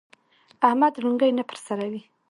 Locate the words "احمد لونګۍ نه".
0.67-1.43